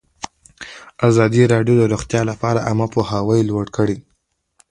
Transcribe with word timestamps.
ازادي 1.09 1.43
راډیو 1.53 1.75
د 1.79 1.83
روغتیا 1.93 2.21
لپاره 2.31 2.65
عامه 2.67 2.87
پوهاوي 2.93 3.39
لوړ 3.49 3.65
کړی. 3.77 3.97